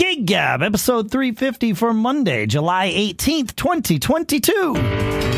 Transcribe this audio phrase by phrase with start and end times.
[0.00, 5.29] Gig Gab, episode 350 for Monday, July 18th, 2022.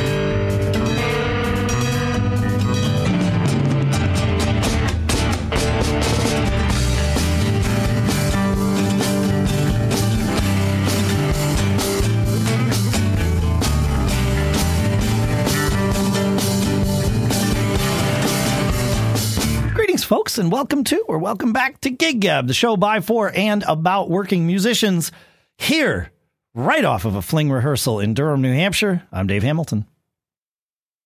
[20.32, 23.62] Folks, and welcome to or welcome back to Gig Gab, the show by, for, and
[23.68, 25.12] about working musicians
[25.58, 26.10] here,
[26.54, 29.02] right off of a fling rehearsal in Durham, New Hampshire.
[29.12, 29.84] I'm Dave Hamilton.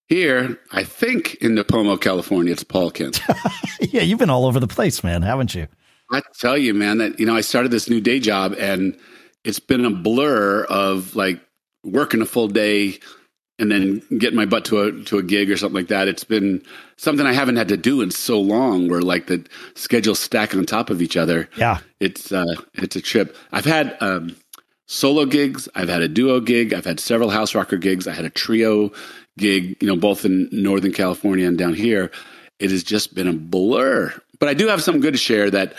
[0.06, 3.20] Here, I think in Nipomo, California, it's Paul Kent.
[3.80, 5.66] yeah, you've been all over the place, man, haven't you?
[6.12, 8.96] I tell you, man, that you know, I started this new day job and
[9.42, 11.40] it's been a blur of like
[11.82, 13.00] working a full day
[13.58, 16.08] and then getting my butt to a to a gig or something like that.
[16.08, 16.62] It's been
[16.96, 20.66] something I haven't had to do in so long where like the schedules stack on
[20.66, 21.48] top of each other.
[21.56, 21.78] Yeah.
[22.00, 23.36] It's uh it's a trip.
[23.52, 24.36] I've had um
[24.86, 28.24] solo gigs, I've had a duo gig, I've had several house rocker gigs, I had
[28.24, 28.92] a trio
[29.38, 32.10] gig, you know, both in Northern California and down here.
[32.58, 34.14] It has just been a blur.
[34.38, 35.74] But I do have something good to share that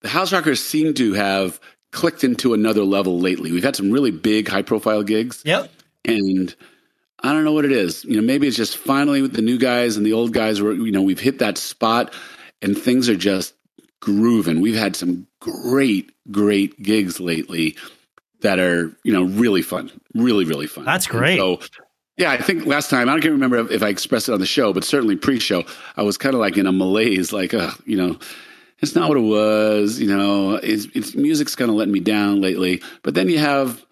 [0.00, 1.60] the house rockers seem to have
[1.92, 3.52] clicked into another level lately.
[3.52, 5.42] We've had some really big high profile gigs.
[5.44, 5.70] Yep.
[6.04, 6.54] And
[7.22, 8.04] I don't know what it is.
[8.04, 10.72] You know, maybe it's just finally with the new guys and the old guys where
[10.72, 12.12] you know we've hit that spot
[12.60, 13.54] and things are just
[14.00, 14.60] grooving.
[14.60, 17.76] We've had some great, great gigs lately
[18.40, 19.90] that are, you know, really fun.
[20.14, 20.84] Really, really fun.
[20.84, 21.38] That's great.
[21.38, 21.68] And so
[22.16, 24.46] yeah, I think last time I don't even remember if I expressed it on the
[24.46, 25.64] show, but certainly pre-show,
[25.96, 28.18] I was kind of like in a malaise, like, uh, you know,
[28.80, 29.98] it's not what it was.
[29.98, 32.82] You know, it's, it's music's kind of letting me down lately.
[33.02, 33.84] But then you have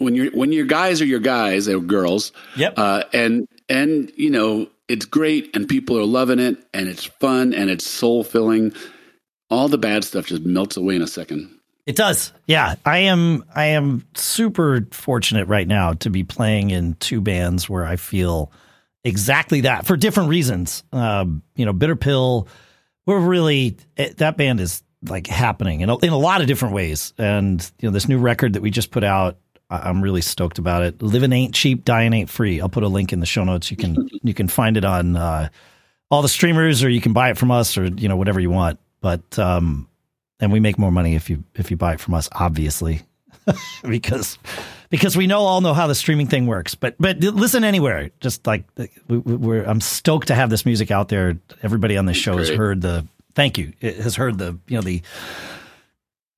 [0.00, 2.74] when you're when your guys are your guys or girls, Yep.
[2.76, 7.54] uh, and and you know it's great and people are loving it and it's fun
[7.54, 8.72] and it's soul filling.
[9.50, 11.56] All the bad stuff just melts away in a second.
[11.86, 12.32] It does.
[12.46, 12.74] Yeah.
[12.84, 17.84] I am I am super fortunate right now to be playing in two bands where
[17.84, 18.52] I feel
[19.02, 20.84] exactly that for different reasons.
[20.92, 22.46] Um, you know, Bitter Pill,
[23.06, 27.12] we're really that band is like happening in a, in a lot of different ways.
[27.18, 29.38] And you know, this new record that we just put out,
[29.70, 31.00] I- I'm really stoked about it.
[31.00, 32.60] Living ain't cheap, dying ain't free.
[32.60, 33.70] I'll put a link in the show notes.
[33.70, 35.48] You can you can find it on uh,
[36.10, 38.50] all the streamers, or you can buy it from us, or you know whatever you
[38.50, 38.78] want.
[39.00, 39.88] But um,
[40.40, 43.02] and we make more money if you if you buy it from us, obviously,
[43.82, 44.38] because
[44.90, 46.74] because we know all know how the streaming thing works.
[46.74, 48.64] But but listen anywhere, just like
[49.08, 51.38] we, we're I'm stoked to have this music out there.
[51.62, 54.82] Everybody on this show has heard the thank you it has heard the you know
[54.82, 55.00] the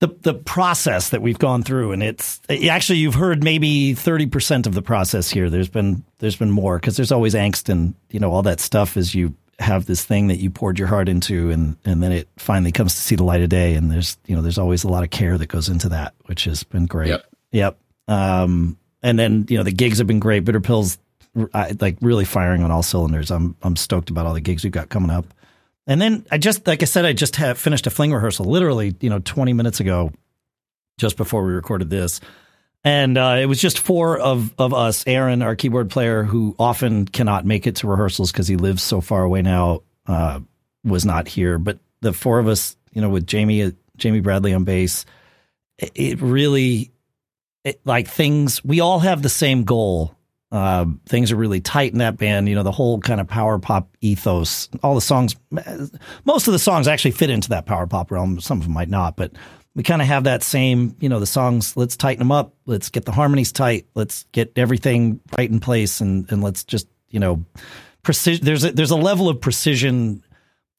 [0.03, 4.75] the the process that we've gone through and it's actually you've heard maybe 30% of
[4.75, 5.49] the process here.
[5.49, 8.97] There's been there's been more cuz there's always angst and you know all that stuff
[8.97, 12.29] as you have this thing that you poured your heart into and and then it
[12.37, 14.89] finally comes to see the light of day and there's you know there's always a
[14.89, 17.11] lot of care that goes into that which has been great.
[17.11, 17.27] Yep.
[17.53, 17.79] yep.
[18.09, 20.45] Um and then you know the gigs have been great.
[20.45, 20.99] Bitter pills
[21.55, 23.31] I, like really firing on all cylinders.
[23.31, 25.27] I'm i'm stoked about all the gigs we've got coming up
[25.87, 28.95] and then I just, like I said, I just have finished a fling rehearsal literally,
[29.01, 30.13] you know, 20 minutes ago,
[30.99, 32.21] just before we recorded this.
[32.85, 35.05] And uh, it was just four of, of us.
[35.07, 39.01] Aaron, our keyboard player, who often cannot make it to rehearsals because he lives so
[39.01, 40.41] far away now, uh,
[40.85, 41.59] was not here.
[41.59, 45.05] But the four of us, you know, with Jamie, Jamie Bradley on bass,
[45.79, 46.91] it, it really,
[47.65, 50.17] it, like things, we all have the same goal
[50.53, 52.49] uh, things are really tight in that band.
[52.49, 54.69] You know, the whole kind of power pop ethos.
[54.83, 55.35] All the songs,
[56.25, 58.39] most of the songs actually fit into that power pop realm.
[58.39, 59.33] Some of them might not, but
[59.75, 60.95] we kind of have that same.
[61.01, 61.77] You know, the songs.
[61.77, 62.55] Let's tighten them up.
[62.67, 63.87] Let's get the harmonies tight.
[63.95, 67.45] Let's get everything right in place, and and let's just you know,
[68.03, 68.45] precision.
[68.45, 70.25] There's a, there's a level of precision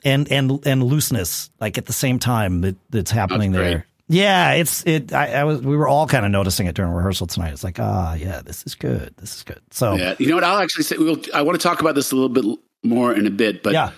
[0.04, 3.88] and and and looseness like at the same time that that's happening That's there.
[4.10, 5.14] Yeah, it's it.
[5.14, 5.62] I, I was.
[5.62, 7.54] We were all kind of noticing it during rehearsal tonight.
[7.54, 9.14] It's like, ah, yeah, this is good.
[9.18, 9.62] This is good.
[9.72, 10.44] So Yeah, you know what?
[10.44, 13.26] I'll actually say we'll, I want to talk about this a little bit more in
[13.26, 13.92] a bit, but yeah,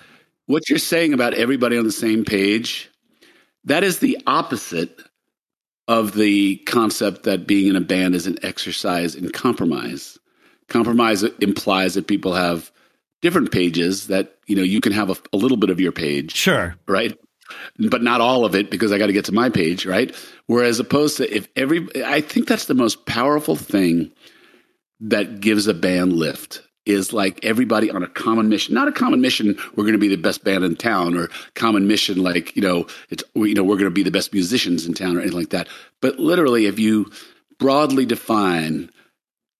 [0.46, 2.90] what you're saying about everybody on the same page,
[3.64, 5.00] that is the opposite
[5.88, 10.18] of the concept that being in a band is an exercise in compromise.
[10.68, 12.72] Compromise implies that people have
[13.22, 16.34] different pages that you know you can have a, a little bit of your page,
[16.34, 16.76] sure.
[16.86, 17.18] right?
[17.78, 20.14] But not all of it because I got to get to my page, right?
[20.46, 24.12] Whereas opposed to if every, I think that's the most powerful thing
[25.00, 29.20] that gives a band lift is like everybody on a common mission not a common
[29.20, 32.62] mission we're going to be the best band in town or common mission like you
[32.62, 35.38] know it's you know we're going to be the best musicians in town or anything
[35.38, 35.68] like that
[36.00, 37.10] but literally if you
[37.58, 38.88] broadly define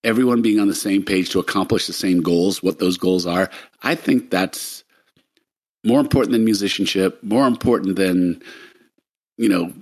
[0.04, 3.50] everyone being on the same page to accomplish the same goals what those goals are
[3.82, 4.84] i think that's
[5.86, 8.42] more important than musicianship more important than
[9.38, 9.72] you know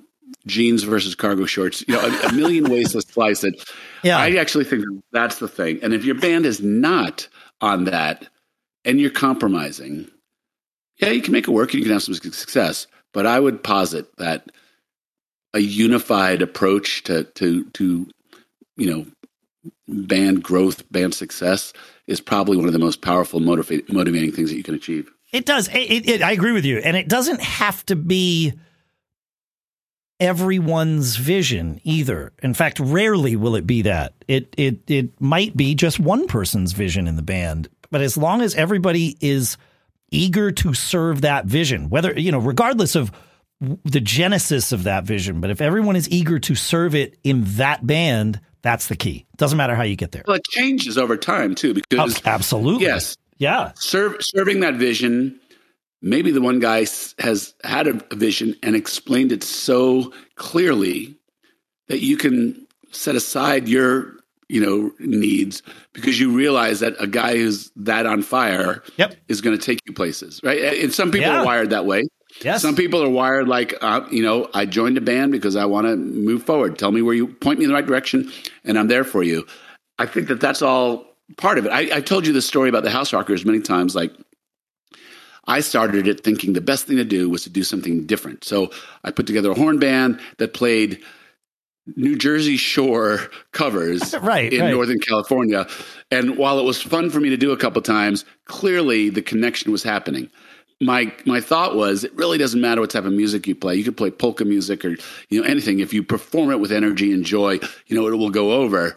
[0.47, 1.85] jeans versus cargo shorts.
[1.87, 3.63] You know, a, a million ways to slice it.
[4.03, 4.19] Yeah.
[4.19, 5.81] I actually think that's the thing.
[5.83, 7.29] And if your band is not
[7.61, 8.29] on that,
[8.85, 10.11] and you're compromising,
[10.99, 12.87] yeah, you can make it work and you can have some success.
[13.13, 14.51] But I would posit that
[15.55, 18.07] a unified approach to to to
[18.77, 19.07] you know
[19.89, 21.73] band growth, band success
[22.07, 25.11] is probably one of the most powerful motivating things that you can achieve.
[25.35, 25.67] It does.
[25.67, 28.53] It, it, it, I agree with you, and it doesn't have to be
[30.21, 32.33] everyone's vision either.
[32.41, 34.15] In fact, rarely will it be that.
[34.29, 38.43] It it it might be just one person's vision in the band, but as long
[38.43, 39.57] as everybody is
[40.13, 43.11] eager to serve that vision, whether you know, regardless of
[43.61, 47.85] the genesis of that vision, but if everyone is eager to serve it in that
[47.85, 49.27] band, that's the key.
[49.37, 50.23] Doesn't matter how you get there.
[50.27, 55.41] Well, it changes over time too, because oh, absolutely, yes, yeah, serve, serving that vision
[56.05, 56.87] maybe the one guy
[57.19, 61.17] has had a vision and explained it so clearly
[61.89, 64.15] that you can set aside your
[64.49, 65.63] you know needs
[65.95, 69.17] because you realize that a guy who's that on fire yep.
[69.29, 71.41] is going to take you places right and some people yeah.
[71.41, 72.05] are wired that way
[72.43, 72.61] yes.
[72.61, 75.87] some people are wired like uh, you know i joined a band because i want
[75.87, 78.31] to move forward tell me where you point me in the right direction
[78.65, 79.47] and i'm there for you
[79.99, 82.85] i think that that's all part of it i, I told you the story about
[82.85, 84.13] the house rockers many times like
[85.47, 88.45] I started it thinking the best thing to do was to do something different.
[88.45, 88.71] So
[89.05, 91.03] I put together a horn band that played
[91.97, 94.71] New Jersey Shore covers right, in right.
[94.71, 95.67] Northern California.
[96.11, 99.71] And while it was fun for me to do a couple times, clearly the connection
[99.71, 100.31] was happening.
[100.81, 103.77] My my thought was it really doesn't matter what type of music you play.
[103.77, 104.97] You could play polka music or
[105.29, 105.79] you know anything.
[105.79, 108.97] If you perform it with energy and joy, you know it will go over.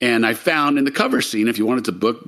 [0.00, 2.24] And I found in the cover scene, if you wanted to book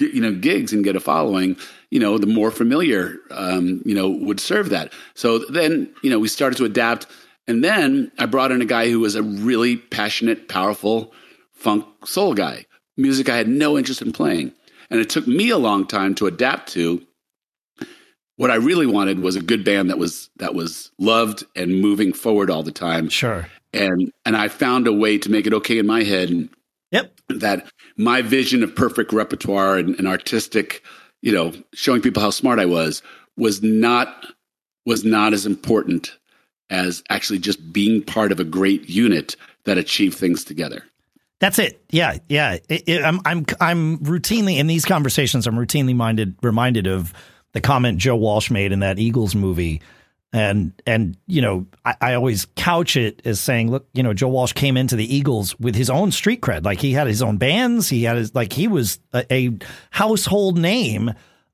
[0.00, 1.56] you know gigs and get a following
[1.90, 4.92] you know the more familiar um, you know would serve that.
[5.14, 7.06] So then you know we started to adapt.
[7.46, 11.12] And then i brought in a guy who was a really passionate powerful
[11.52, 12.66] funk soul guy
[12.96, 14.52] music i had no interest in playing.
[14.90, 17.02] And it took me a long time to adapt to
[18.36, 22.12] what i really wanted was a good band that was that was loved and moving
[22.12, 23.08] forward all the time.
[23.08, 23.48] Sure.
[23.72, 26.50] And and i found a way to make it okay in my head
[26.90, 27.20] Yep.
[27.28, 30.82] That my vision of perfect repertoire and, and artistic,
[31.20, 33.02] you know, showing people how smart I was
[33.36, 34.26] was not
[34.86, 36.16] was not as important
[36.70, 40.82] as actually just being part of a great unit that achieved things together.
[41.40, 41.80] That's it.
[41.90, 42.58] Yeah, yeah.
[42.68, 45.46] It, it, I'm I'm I'm routinely in these conversations.
[45.46, 47.12] I'm routinely minded reminded of
[47.52, 49.80] the comment Joe Walsh made in that Eagles movie
[50.32, 54.28] and and you know, I, I, always couch it as saying, look, you know, Joe
[54.28, 56.64] Walsh came into the Eagles with his own street cred.
[56.64, 59.58] Like he had his own bands, he had his like he was a, a
[59.90, 61.12] household name,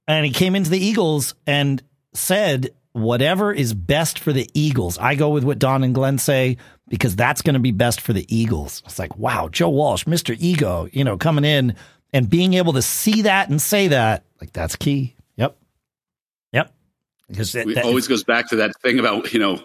[0.08, 1.82] and he came into the Eagles and
[2.14, 4.98] said, whatever is best for the Eagles.
[4.98, 6.56] I go with what Don and Glenn say
[6.88, 8.82] because that's going to be best for the Eagles.
[8.86, 10.36] It's like, wow, Joe Walsh, Mr.
[10.38, 11.74] Ego, you know, coming in
[12.12, 15.16] and being able to see that and say that, like that's key.
[17.28, 19.62] Because it that, always goes back to that thing about you know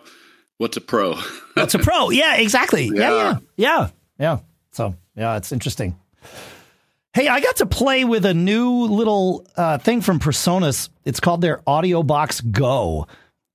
[0.58, 1.16] what's a pro.
[1.56, 2.10] what's a pro?
[2.10, 2.90] Yeah, exactly.
[2.94, 2.94] Yeah.
[2.96, 3.90] yeah, yeah, yeah,
[4.20, 4.40] yeah.
[4.72, 6.00] So yeah, it's interesting.
[7.14, 11.42] Hey, I got to play with a new little uh, thing from PreSonus It's called
[11.42, 13.08] their Audio Box Go,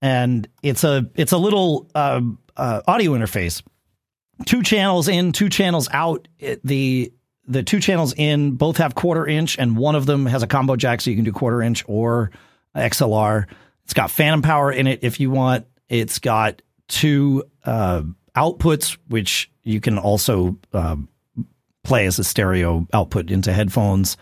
[0.02, 2.20] and it's a it's a little uh,
[2.56, 3.62] uh, audio interface.
[4.44, 6.26] Two channels in, two channels out.
[6.40, 7.12] It, the
[7.46, 10.76] the two channels in both have quarter inch, and one of them has a combo
[10.76, 12.32] jack, so you can do quarter inch or
[12.74, 13.46] XLR.
[13.84, 15.66] It's got phantom power in it if you want.
[15.88, 18.02] It's got two uh,
[18.36, 20.96] outputs, which you can also uh,
[21.82, 24.16] play as a stereo output into headphones.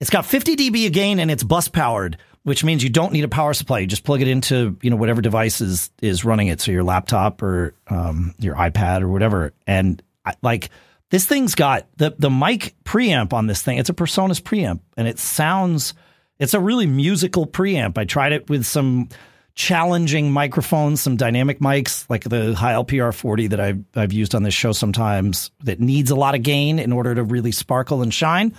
[0.00, 3.28] It's got 50 dB gain and it's bus powered, which means you don't need a
[3.28, 3.78] power supply.
[3.80, 6.82] You just plug it into you know whatever device is is running it, so your
[6.82, 9.52] laptop or um, your iPad or whatever.
[9.66, 10.70] And I, like
[11.10, 13.78] this thing's got the the mic preamp on this thing.
[13.78, 15.94] It's a PreSonus preamp, and it sounds
[16.38, 17.98] it's a really musical preamp.
[17.98, 19.08] I tried it with some
[19.54, 24.42] challenging microphones, some dynamic mics like the Heil PR 40 that I've, I've used on
[24.42, 28.12] this show sometimes that needs a lot of gain in order to really sparkle and
[28.12, 28.52] shine.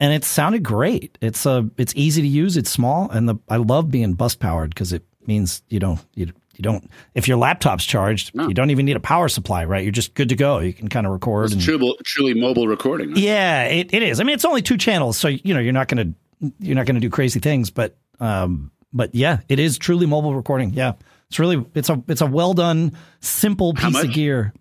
[0.00, 1.18] And it sounded great.
[1.20, 2.56] It's a, it's easy to use.
[2.56, 3.10] It's small.
[3.10, 6.88] And the, I love being bus powered because it means you don't, you, you don't,
[7.14, 8.48] if your laptop's charged, no.
[8.48, 9.82] you don't even need a power supply, right?
[9.82, 10.60] You're just good to go.
[10.60, 11.46] You can kind of record.
[11.46, 13.10] It's and, truly, truly mobile recording.
[13.10, 13.18] Right?
[13.18, 14.20] Yeah, it, it is.
[14.20, 15.18] I mean, it's only two channels.
[15.18, 16.18] So, you know, you're not going to,
[16.58, 20.34] you're not going to do crazy things, but um, but yeah, it is truly mobile
[20.34, 20.72] recording.
[20.72, 20.94] Yeah,
[21.28, 24.52] it's really it's a it's a well done, simple piece of gear.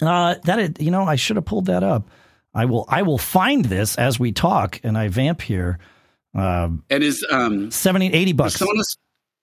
[0.00, 2.08] Uh, that it, you know, I should have pulled that up.
[2.54, 5.78] I will I will find this as we talk and I vamp here.
[6.34, 8.56] Um, and is um 70 80 bucks.
[8.56, 8.96] PreSonus,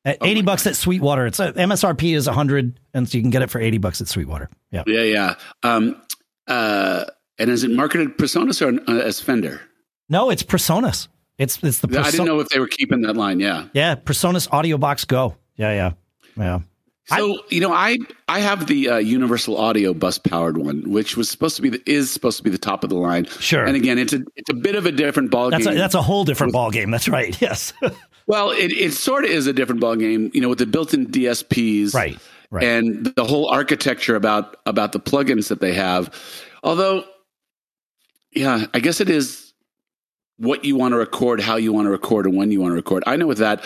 [0.06, 1.26] At Oh 80 my bucks at Sweetwater.
[1.28, 4.08] It's a, MSRP is 100 and so you can get it for 80 bucks at
[4.08, 4.50] Sweetwater.
[4.72, 4.84] Yeah.
[4.86, 5.36] Yeah, yeah.
[5.64, 6.02] Um,
[6.48, 7.06] uh,
[7.40, 9.62] and is it marketed PreSonus or uh, as Fender?
[10.10, 11.08] No, it's PreSonus.
[11.38, 13.40] It's it's the I didn't know if they were keeping that line.
[13.40, 13.68] Yeah.
[13.74, 15.36] Yeah, PreSonus Audio Box Go.
[15.56, 15.92] Yeah, yeah.
[16.38, 16.60] Yeah.
[17.06, 17.98] So you know, I
[18.30, 21.82] I have the uh, Universal Audio bus powered one, which was supposed to be the,
[21.86, 23.26] is supposed to be the top of the line.
[23.26, 23.66] Sure.
[23.66, 25.78] And again, it's a it's a bit of a different ball That's a, game.
[25.78, 26.92] that's a whole different ball game.
[26.92, 27.36] That's right.
[27.42, 27.74] Yes.
[28.26, 30.32] well, it it sort of is a different ball game.
[30.34, 32.18] You know, with the built-in DSPs, right.
[32.50, 32.64] Right.
[32.64, 36.14] and the whole architecture about about the plugins that they have.
[36.64, 37.04] Although,
[38.32, 39.43] yeah, I guess it is
[40.38, 42.76] what you want to record, how you want to record, and when you want to
[42.76, 43.04] record.
[43.06, 43.64] I know with that,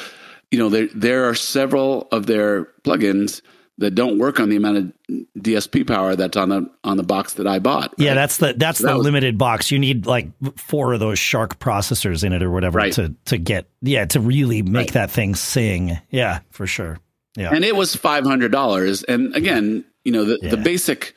[0.51, 3.41] you know, there there are several of their plugins
[3.79, 4.91] that don't work on the amount of
[5.37, 7.93] DSP power that's on the on the box that I bought.
[7.97, 9.69] yeah, that's the that's So that the was- limited box.
[9.71, 12.93] You need like four of those SHARC processors in it or whatever Right.
[12.93, 14.93] to to get yeah to really make Right.
[14.93, 15.99] that thing sing.
[16.09, 16.99] Yeah, for sure.
[17.37, 17.51] Yeah.
[17.53, 19.03] and it was five hundred dollars.
[19.03, 21.13] And again, you know, the, the basic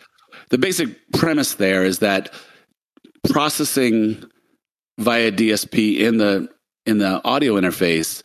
[0.51, 2.31] the basic premise there is that
[3.31, 4.23] processing
[5.01, 6.49] via DSP in the
[6.87, 8.23] in the audio interface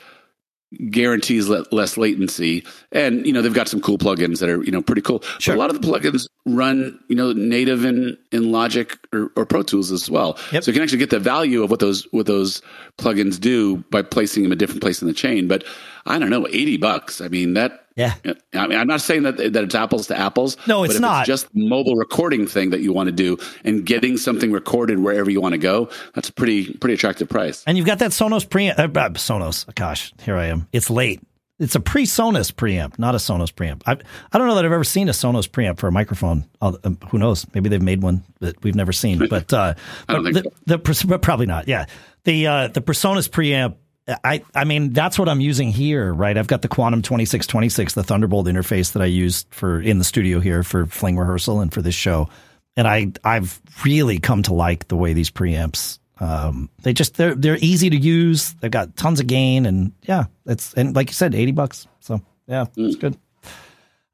[0.90, 2.66] guarantees le- less latency.
[2.92, 5.20] And you know they've got some cool plugins that are you know pretty cool.
[5.20, 5.56] But Sure.
[5.56, 9.64] a lot of the plugins run you know native in in logic or, or pro
[9.64, 10.38] tools as well.
[10.52, 10.64] Yep.
[10.64, 12.62] so you can actually get the value of what those what those
[12.98, 15.48] plugins do by placing them a different place in the chain.
[15.48, 15.64] But
[16.06, 17.22] i don't know 80 bucks.
[17.22, 18.16] I mean that Yeah.
[18.54, 20.58] I mean, I'm not saying that that it's apples to apples.
[20.68, 21.22] No, it's not.
[21.22, 25.30] It's just mobile recording thing that you want to do and getting something recorded wherever
[25.30, 25.90] you want to go.
[26.14, 27.64] That's a pretty pretty attractive price.
[27.66, 28.78] And you've got that Sonos preamp.
[28.78, 29.74] Uh, uh, Sonos.
[29.76, 30.68] Gosh, here I am.
[30.74, 31.22] It's late.
[31.58, 33.82] It's a pre-Sonos preamp, not a Sonos preamp.
[33.86, 33.94] I
[34.34, 36.44] I don't know that I've ever seen a Sonos preamp for a microphone.
[36.62, 37.46] I'll- um, who knows?
[37.54, 39.26] Maybe they've made one that we've never seen.
[39.30, 39.74] But uh,
[40.10, 41.04] I don't but think the, so.
[41.06, 41.70] the but probably not.
[41.70, 41.86] Yeah,
[42.26, 43.76] the uh, the PreSonus preamp.
[44.08, 46.38] I I mean that's what I'm using here, right?
[46.38, 50.40] I've got the Quantum 2626, the Thunderbolt interface that I use for in the studio
[50.40, 52.30] here for Fling rehearsal and for this show,
[52.78, 55.98] and I I've really come to like the way these preamps.
[56.20, 58.54] Um, they just they're they're easy to use.
[58.62, 61.88] They've got tons of gain, and yeah, it's and like you said, eighty bucks.
[62.00, 63.18] So yeah, it's good.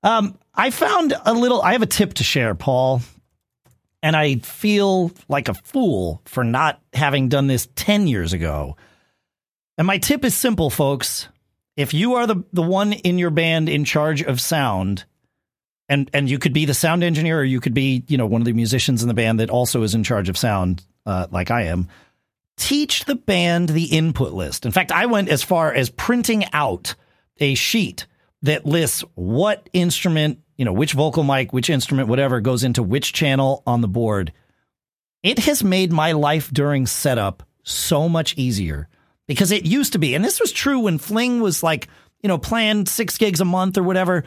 [0.04, 1.62] Um, I found a little.
[1.62, 3.02] I have a tip to share, Paul,
[4.02, 8.78] and I feel like a fool for not having done this ten years ago.
[9.78, 11.28] And my tip is simple, folks.
[11.78, 15.06] If you are the the one in your band in charge of sound,
[15.88, 18.42] and and you could be the sound engineer, or you could be you know one
[18.42, 21.52] of the musicians in the band that also is in charge of sound, uh, like
[21.52, 21.88] I am.
[22.58, 24.66] Teach the band the input list.
[24.66, 26.96] In fact, I went as far as printing out
[27.40, 28.06] a sheet
[28.44, 33.14] that lists what instrument, you know, which vocal mic, which instrument, whatever goes into which
[33.14, 34.34] channel on the board.
[35.24, 38.88] It has made my life during setup so much easier
[39.28, 41.88] because it used to be, and this was true when Fling was like,
[42.22, 44.24] you know, playing six gigs a month or whatever.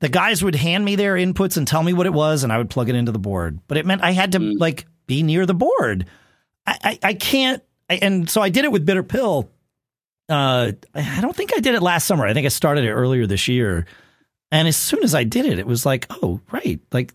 [0.00, 2.58] The guys would hand me their inputs and tell me what it was, and I
[2.58, 3.60] would plug it into the board.
[3.68, 6.06] But it meant I had to like be near the board.
[6.66, 9.50] I, I, I can't, I, and so I did it with Bitter Pill.
[10.28, 12.24] Uh, I don't think I did it last summer.
[12.26, 13.86] I think I started it earlier this year.
[14.52, 16.80] And as soon as I did it, it was like, oh, right.
[16.92, 17.12] Like,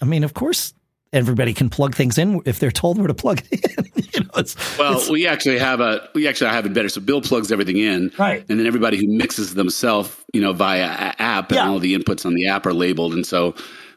[0.00, 0.74] I mean, of course,
[1.12, 4.04] everybody can plug things in if they're told where to plug it in.
[4.14, 6.88] you know, it's, Well, it's- we actually have a we actually have it better.
[6.88, 8.44] So Bill plugs everything in, Right.
[8.48, 10.84] And then everybody who mixes themselves, you know, via
[11.18, 11.62] app, Yeah.
[11.62, 13.54] and all the inputs on the app are labeled, and so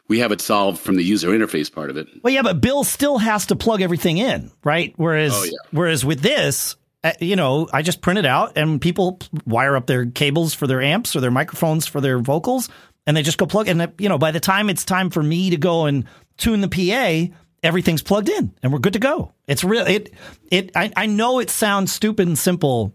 [0.08, 2.06] we have it solved from the user interface part of it.
[2.22, 4.92] well, yeah, but Bill still has to plug everything in, right?
[4.96, 5.50] Whereas, Oh, yeah.
[5.70, 9.86] whereas with this, uh, you know, I just print it out and people wire up
[9.86, 12.68] their cables for their amps or their microphones for their vocals,
[13.06, 13.68] and they just go plug.
[13.68, 16.04] And uh, you know, by the time it's time for me to go and
[16.36, 19.32] tune the PA, everything's plugged in and we're good to go.
[19.46, 19.86] It's real.
[19.86, 20.12] It
[20.50, 20.70] it.
[20.76, 22.94] I, I know it sounds stupid and simple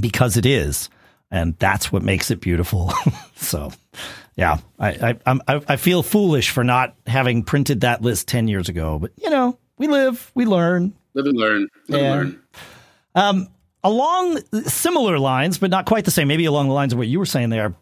[0.00, 0.88] because it is,
[1.30, 2.92] and that's what makes it beautiful.
[3.36, 3.72] so,
[4.36, 8.48] yeah, I I I'm, I I feel foolish for not having printed that list ten
[8.48, 10.94] years ago, but you know, we live, we learn.
[11.14, 11.68] Live and learn.
[11.88, 12.12] Live Yeah.
[12.14, 12.42] and learn.
[13.14, 13.48] Um,
[13.84, 17.18] along similar lines, but not quite the same, maybe along the lines of what you
[17.18, 17.74] were saying there,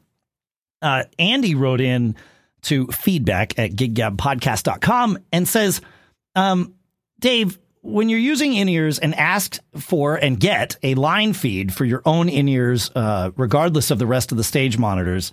[0.82, 2.16] uh, Andy wrote in
[2.62, 5.80] to feedback at giggabpodcast.com and says,
[6.34, 6.74] um,
[7.18, 11.84] Dave, when you're using in ears and ask for and get a line feed for
[11.84, 15.32] your own in ears, uh, regardless of the rest of the stage monitors,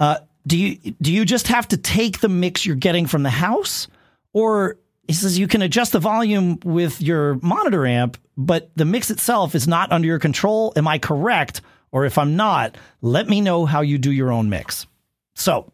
[0.00, 3.30] uh, do you do you just have to take the mix you're getting from the
[3.30, 3.86] house,
[4.32, 9.10] or he says you can adjust the volume with your monitor amp, but the mix
[9.10, 10.72] itself is not under your control?
[10.76, 11.60] Am I correct?
[11.90, 14.86] Or if I'm not, let me know how you do your own mix.
[15.34, 15.72] So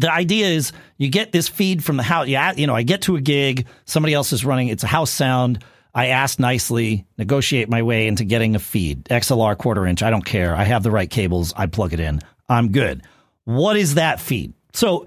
[0.00, 2.26] the idea is you get this feed from the house.
[2.26, 5.10] Yeah, you know, I get to a gig, somebody else is running, it's a house
[5.10, 5.62] sound.
[5.94, 10.02] I ask nicely, negotiate my way into getting a feed, XLR quarter inch.
[10.02, 10.54] I don't care.
[10.54, 11.52] I have the right cables.
[11.56, 12.20] I plug it in.
[12.48, 13.02] I'm good.
[13.44, 14.54] What is that feed?
[14.72, 15.06] So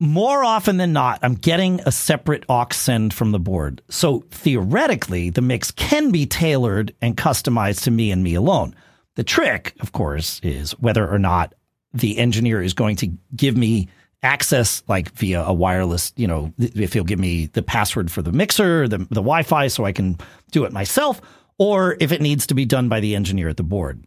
[0.00, 3.82] more often than not, I'm getting a separate aux send from the board.
[3.90, 8.74] So theoretically, the mix can be tailored and customized to me and me alone.
[9.16, 11.54] The trick, of course, is whether or not
[11.92, 13.88] the engineer is going to give me
[14.22, 18.32] access like via a wireless, you know, if he'll give me the password for the
[18.32, 20.18] mixer, the, the Wi Fi, so I can
[20.50, 21.20] do it myself,
[21.58, 24.04] or if it needs to be done by the engineer at the board.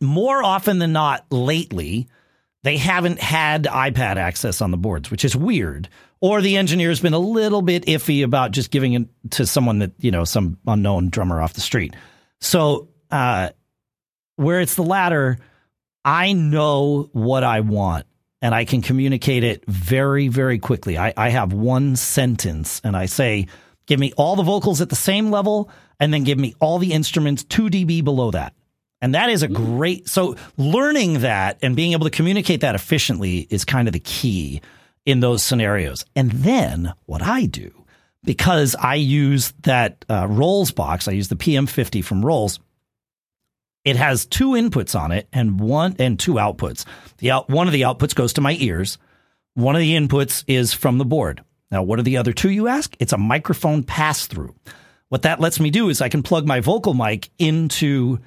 [0.00, 2.08] More often than not, lately,
[2.62, 5.88] they haven't had iPad access on the boards, which is weird.
[6.20, 9.92] Or the engineer's been a little bit iffy about just giving it to someone that,
[9.98, 11.94] you know, some unknown drummer off the street.
[12.40, 13.50] So, uh,
[14.36, 15.38] where it's the latter,
[16.04, 18.06] I know what I want
[18.44, 20.98] and I can communicate it very, very quickly.
[20.98, 23.46] I, I have one sentence and I say,
[23.86, 26.92] give me all the vocals at the same level and then give me all the
[26.92, 28.52] instruments 2 dB below that.
[29.00, 33.46] And that is a great, so learning that and being able to communicate that efficiently
[33.48, 34.60] is kind of the key
[35.06, 36.04] in those scenarios.
[36.14, 37.86] And then what I do,
[38.24, 42.60] because I use that uh, Rolls box, I use the PM50 from Rolls
[43.84, 46.84] it has two inputs on it and one and two outputs.
[47.18, 48.98] The out, one of the outputs goes to my ears.
[49.54, 51.44] One of the inputs is from the board.
[51.70, 52.96] Now, what are the other two, you ask?
[52.98, 54.54] It's a microphone pass through.
[55.08, 58.18] What that lets me do is I can plug my vocal mic into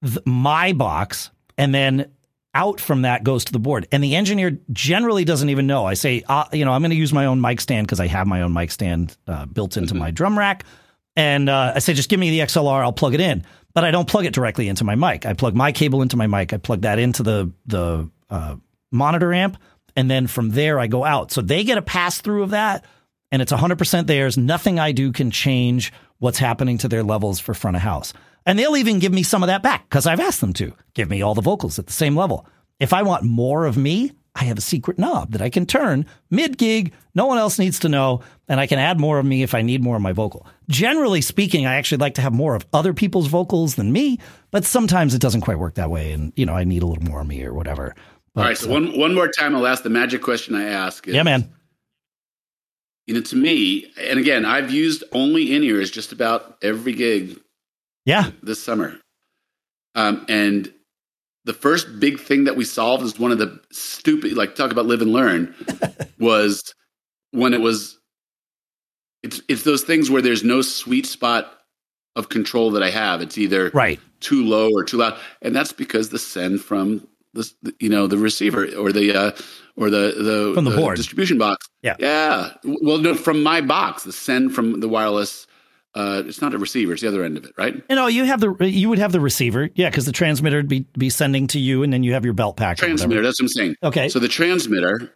[0.00, 2.10] the, my box and then
[2.54, 3.86] out from that goes to the board.
[3.92, 5.86] And the engineer generally doesn't even know.
[5.86, 8.06] I say, uh, you know, I'm going to use my own mic stand because I
[8.08, 10.02] have my own mic stand uh, built into mm-hmm.
[10.02, 10.64] my drum rack.
[11.14, 13.90] And uh, I say, just give me the XLR, I'll plug it in but I
[13.90, 15.26] don't plug it directly into my mic.
[15.26, 16.52] I plug my cable into my mic.
[16.52, 18.56] I plug that into the the uh,
[18.90, 19.56] monitor amp,
[19.96, 21.32] and then from there I go out.
[21.32, 22.84] So they get a pass through of that,
[23.30, 24.36] and it's 100% theirs.
[24.36, 28.12] Nothing I do can change what's happening to their levels for front of house.
[28.44, 31.08] And they'll even give me some of that back because I've asked them to give
[31.08, 32.46] me all the vocals at the same level.
[32.80, 36.06] If I want more of me, I have a secret knob that I can turn
[36.30, 36.92] mid gig.
[37.14, 38.22] No one else needs to know.
[38.48, 40.46] And I can add more of me if I need more of my vocal.
[40.68, 44.18] Generally speaking, I actually like to have more of other people's vocals than me,
[44.50, 46.12] but sometimes it doesn't quite work that way.
[46.12, 47.94] And, you know, I need a little more of me or whatever.
[48.34, 48.58] But, All right.
[48.58, 51.06] So, uh, one, one more time, I'll ask the magic question I ask.
[51.06, 51.52] Is, yeah, man.
[53.06, 57.38] You know, to me, and again, I've used only in ears just about every gig.
[58.06, 58.30] Yeah.
[58.42, 58.98] This summer.
[59.94, 60.72] Um, and
[61.44, 64.86] the first big thing that we solved is one of the stupid like talk about
[64.86, 65.54] live and learn
[66.18, 66.74] was
[67.32, 67.98] when it was
[69.22, 71.58] it's it's those things where there's no sweet spot
[72.14, 73.22] of control that I have.
[73.22, 77.50] It's either right too low or too loud, and that's because the send from the
[77.80, 79.30] you know the receiver or the uh,
[79.76, 81.68] or the the from the, the board distribution box.
[81.82, 82.54] Yeah, yeah.
[82.64, 85.46] Well, no, from my box, the send from the wireless
[85.94, 87.74] uh, it's not a receiver; it's the other end of it, right?
[87.90, 90.68] You know, you have the you would have the receiver, yeah, because the transmitter would
[90.68, 92.78] be be sending to you, and then you have your belt pack.
[92.78, 93.22] Transmitter.
[93.22, 93.76] That's what I'm saying.
[93.82, 94.08] Okay.
[94.08, 95.12] So the transmitter,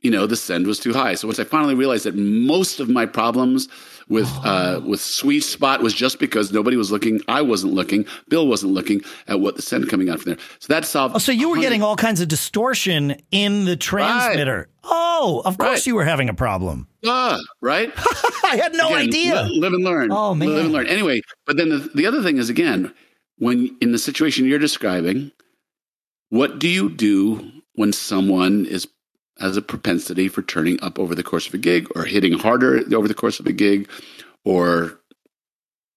[0.00, 1.14] you know, the send was too high.
[1.14, 3.68] So once I finally realized that most of my problems
[4.08, 8.46] with uh, with sweet spot was just because nobody was looking, I wasn't looking, Bill
[8.46, 10.44] wasn't looking at what the send coming out from there.
[10.60, 11.16] So that solved.
[11.16, 14.56] Oh, so you were getting all kinds of distortion in the transmitter.
[14.56, 14.66] Right.
[14.84, 15.86] Oh, of course right.
[15.86, 16.86] you were having a problem.
[17.04, 17.92] Ah, right?
[18.44, 19.48] I had no again, idea.
[19.50, 20.10] live and learn.
[20.12, 20.48] Oh, man.
[20.48, 20.86] Live and learn.
[20.86, 22.92] Anyway, but then the, the other thing is, again,
[23.38, 25.32] when in the situation you're describing,
[26.28, 28.86] what do you do when someone is
[29.38, 32.82] has a propensity for turning up over the course of a gig or hitting harder
[32.94, 33.88] over the course of a gig
[34.44, 34.98] or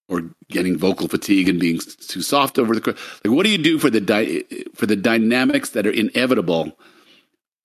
[0.07, 3.57] or getting vocal fatigue and being too soft over the course like what do you
[3.57, 6.77] do for the di- for the dynamics that are inevitable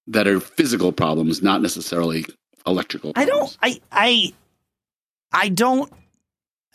[0.06, 2.24] that are physical problems not necessarily
[2.66, 3.12] electrical.
[3.12, 3.58] Problems.
[3.62, 3.82] I don't.
[3.92, 4.32] I
[5.32, 5.92] I I don't.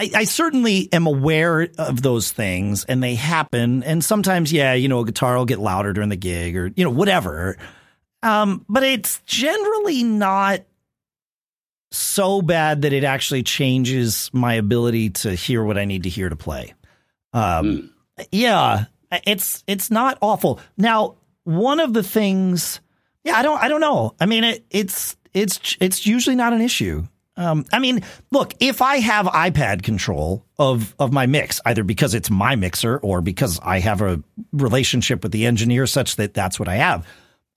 [0.01, 3.83] I, I, certainly am aware of those things, and they happen.
[3.83, 6.85] And sometimes, yeah, you know, a guitar will get louder during the gig, or you
[6.85, 7.57] know, whatever.
[8.21, 10.61] Um, but it's generally not
[11.91, 16.29] so bad that it actually changes my ability to hear what I need to hear
[16.29, 16.73] to play.
[17.33, 18.27] Um, mm.
[18.31, 18.85] yeah,
[19.25, 20.59] it's it's not awful.
[20.77, 22.81] Now, one of the things,
[23.23, 24.15] yeah, I don't I don't know.
[24.19, 27.07] I mean, it, it's it's it's usually not an issue.
[27.37, 32.13] Um, I mean, look, if I have iPad control of of my mix, either because
[32.13, 36.59] it's my mixer or because I have a relationship with the engineer such that that's
[36.59, 37.07] what I have,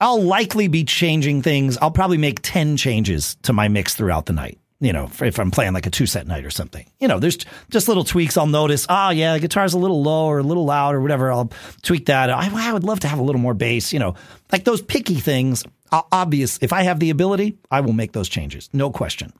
[0.03, 1.79] I'll likely be changing things.
[1.81, 4.59] I'll probably make ten changes to my mix throughout the night.
[4.81, 7.38] You know, if I'm playing like a two set night or something, you know, there's
[7.71, 8.85] just little tweaks I'll notice.
[8.88, 11.31] Oh, yeah, the guitar's a little low or a little loud or whatever.
[11.31, 12.31] I'll tweak that.
[12.31, 14.17] I, I would love to have a little more bass, you know,
[14.51, 15.62] like those picky things
[15.93, 16.59] obvious.
[16.61, 19.33] If I have the ability, I will make those changes, no question.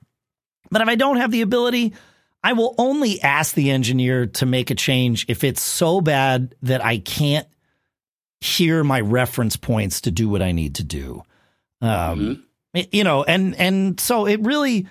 [0.71, 1.93] But if I don't have the ability,
[2.45, 6.85] I will only ask the engineer to make a change if it's so bad that
[6.85, 7.49] I can't
[8.43, 11.23] hear my reference points to do what I need to do.
[11.81, 12.81] Um, mm-hmm.
[12.91, 14.87] you know, and and so it really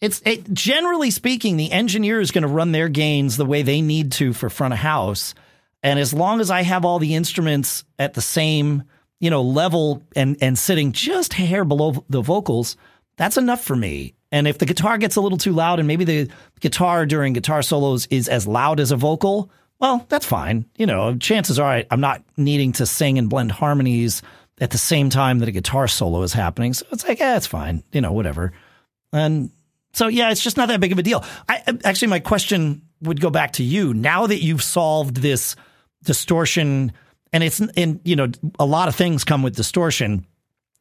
[0.00, 3.80] it's it, generally speaking, the engineer is going to run their gains the way they
[3.80, 5.34] need to for front of house,
[5.82, 8.82] and as long as I have all the instruments at the same
[9.20, 12.76] you know level and and sitting just hair below the vocals,
[13.16, 14.14] that's enough for me.
[14.32, 16.28] And if the guitar gets a little too loud, and maybe the
[16.60, 20.66] guitar during guitar solos is as loud as a vocal, well, that's fine.
[20.76, 24.22] You know, chances are I'm not needing to sing and blend harmonies
[24.60, 26.72] at the same time that a guitar solo is happening.
[26.72, 27.82] So it's like, yeah, it's fine.
[27.92, 28.52] You know, whatever.
[29.12, 29.50] And
[29.92, 31.24] so, yeah, it's just not that big of a deal.
[31.48, 35.56] I actually, my question would go back to you now that you've solved this
[36.04, 36.92] distortion,
[37.32, 40.26] and it's in you know a lot of things come with distortion.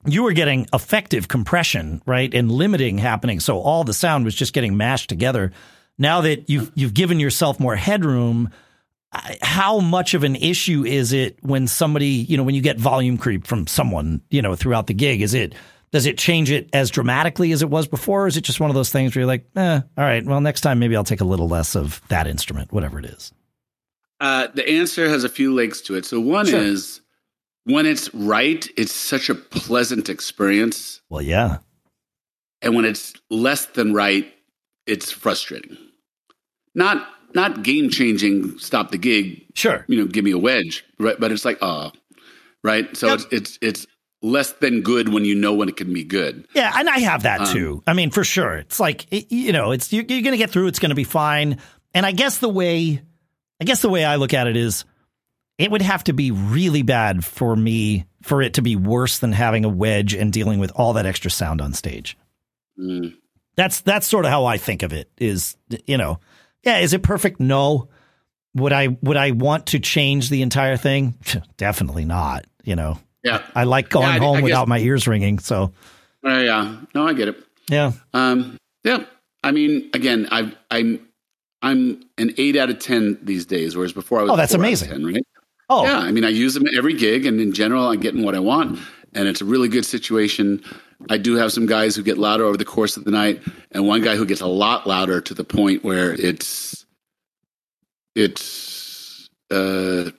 [0.06, 4.54] You were getting effective compression, right, and limiting happening, so all the sound was just
[4.54, 5.52] getting mashed together.
[5.98, 8.52] Now that you've you've given yourself more headroom,
[9.42, 13.18] how much of an issue is it when somebody, you know, when you get volume
[13.18, 15.22] creep from someone, you know, throughout the gig?
[15.22, 15.54] Is it
[15.92, 18.26] does it change it as dramatically as it was before?
[18.26, 20.42] Or is it just one of those things where you're like, eh, all right, well,
[20.42, 23.32] next time maybe I'll take a little less of that instrument, whatever it is?
[24.20, 26.06] Uh, the answer has a few legs to it.
[26.06, 26.60] So one sure.
[26.60, 27.02] is
[27.64, 31.02] when it's right, it's such a pleasant experience.
[31.10, 31.60] Well, yeah.
[32.62, 34.34] And when it's less than right,
[34.86, 35.78] it's frustrating.
[36.74, 38.58] Not not game changing.
[38.58, 39.46] Stop the gig.
[39.54, 39.86] Sure.
[39.88, 40.86] You know, give me a wedge.
[40.98, 41.20] Right.
[41.20, 41.92] But it's like, oh,
[42.64, 42.96] right.
[42.96, 43.20] So yep.
[43.20, 43.88] it's it's it's
[44.22, 46.48] less than good when you know when it can be good.
[46.56, 47.84] Yeah, and I have that um, too.
[47.86, 48.56] I mean, for sure.
[48.58, 50.68] It's like it, you know, it's you're, you're going to get through.
[50.68, 51.60] It's going to be fine.
[51.94, 53.02] And I guess the way,
[53.62, 54.84] I guess the way I look at it is,
[55.58, 59.32] it would have to be really bad for me for it to be worse than
[59.32, 62.18] having a wedge and dealing with all that extra sound on stage.
[62.78, 63.16] Mm.
[63.56, 65.10] That's that's sort of how I think of it.
[65.18, 66.20] Is you know,
[66.66, 67.40] yeah, is it perfect?
[67.40, 67.90] No.
[68.56, 71.16] Would I would I want to change the entire thing?
[71.58, 72.46] Definitely not.
[72.64, 73.42] You know, yeah.
[73.54, 75.40] I like going yeah, home I without my ears ringing.
[75.40, 75.74] So.
[76.26, 76.78] Uh, yeah.
[76.94, 77.44] No, I get it.
[77.70, 77.92] Yeah.
[78.14, 79.04] Um, yeah.
[79.44, 81.08] I mean, again, I, I'm,
[81.62, 84.90] I'm an eight out of 10 these days, whereas before I was, oh, that's amazing.
[84.90, 85.24] 10, right?
[85.70, 86.00] Oh, yeah.
[86.00, 88.80] I mean, I use them every gig and in general, I'm getting what I want
[89.16, 90.64] and it's a really good situation.
[91.10, 93.88] I do have some guys who get louder over the course of the night and
[93.88, 96.86] one guy who gets a lot louder to the point where it's,
[98.14, 100.12] it's, uh,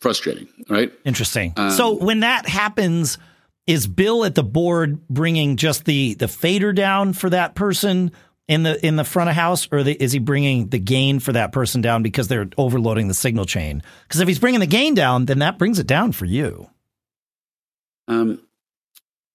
[0.00, 0.92] frustrating, right?
[1.04, 1.54] Interesting.
[1.56, 3.18] Um, so when that happens,
[3.66, 8.12] is Bill at the board bringing just the the fader down for that person
[8.46, 11.32] in the in the front of house, or the, is he bringing the gain for
[11.32, 13.82] that person down because they're overloading the signal chain?
[14.06, 16.68] Because if he's bringing the gain down, then that brings it down for you.
[18.08, 18.40] Um,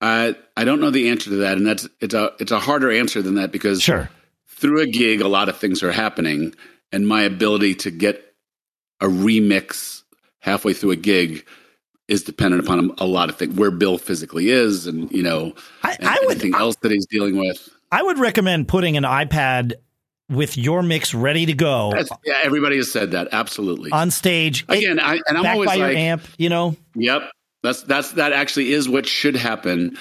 [0.01, 2.91] I I don't know the answer to that, and that's it's a it's a harder
[2.91, 4.09] answer than that because sure
[4.47, 6.53] through a gig, a lot of things are happening,
[6.91, 8.33] and my ability to get
[9.01, 10.03] a remix
[10.39, 11.45] halfway through a gig
[12.07, 15.53] is dependent upon a lot of things where Bill physically is and you know
[15.83, 17.69] I, and I would, anything else that he's dealing with.
[17.91, 19.73] I would recommend putting an iPad
[20.29, 21.91] with your mix ready to go.
[21.91, 23.29] That's, yeah, everybody has said that.
[23.31, 23.91] Absolutely.
[23.91, 24.63] On stage.
[24.69, 26.75] Again, I, and I'm always by like, your amp, you know?
[26.95, 27.31] Yep.
[27.63, 29.97] That's that's that actually is what should happen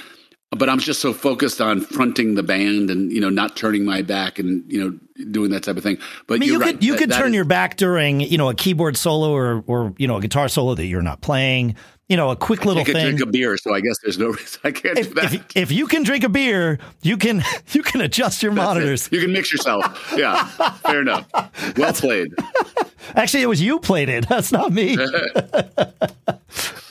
[0.51, 4.03] but I'm just so focused on fronting the band and you know not turning my
[4.03, 5.99] back and you know doing that type of thing.
[6.27, 6.75] But I mean, you right.
[6.75, 9.33] could you that, could that turn is, your back during you know a keyboard solo
[9.33, 11.77] or or you know a guitar solo that you're not playing.
[12.09, 12.95] You know, a quick little thing.
[12.95, 15.35] drink a beer, so I guess there's no reason I can't if, do that.
[15.35, 19.09] If, if, you can drink a beer, you can you can adjust your monitors.
[19.09, 19.13] It.
[19.13, 20.15] You can mix yourself.
[20.17, 21.29] Yeah, fair enough.
[21.77, 22.33] Well played.
[23.15, 24.27] Actually, it was you played it.
[24.29, 24.97] That's not me.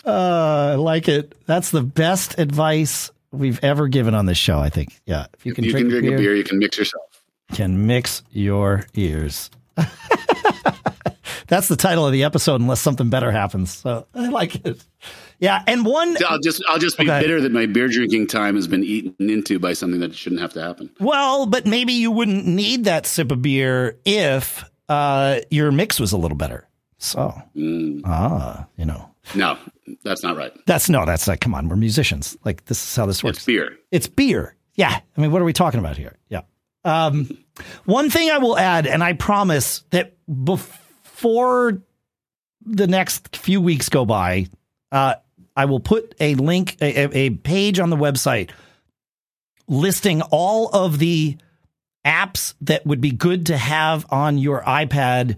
[0.08, 1.36] Uh, I like it.
[1.46, 4.60] That's the best advice we've ever given on this show.
[4.60, 5.00] I think.
[5.06, 6.78] Yeah, if you can, you drink, can drink a, beer, a beer, you can mix
[6.78, 7.04] yourself.
[7.54, 9.50] Can mix your ears.
[11.48, 13.74] That's the title of the episode, unless something better happens.
[13.74, 14.84] So I like it.
[15.39, 16.17] Yeah, and one.
[16.28, 17.22] I'll just I'll just be okay.
[17.22, 20.54] bitter that my beer drinking time has been eaten into by something that shouldn't have
[20.54, 20.89] to happen.
[21.00, 26.12] Well, but maybe you wouldn't need that sip of beer if uh, your mix was
[26.12, 26.67] a little better.
[26.98, 28.02] So, mm.
[28.06, 29.58] ah, you know, no,
[30.04, 30.52] that's not right.
[30.66, 32.38] That's no, that's like, come on, we're musicians.
[32.44, 33.38] Like, this is how this works.
[33.38, 33.78] It's beer.
[33.92, 34.56] It's beer.
[34.76, 35.00] Yeah.
[35.18, 36.18] I mean, what are we talking about here?
[36.30, 36.42] Yeah.
[36.84, 37.38] Um,
[37.86, 41.82] one thing I will add, and I promise that before
[42.66, 44.48] the next few weeks go by,
[44.92, 45.16] uh,
[45.56, 48.52] I will put a link, a, a page on the website
[49.68, 51.38] listing all of the
[52.06, 55.36] apps that would be good to have on your iPad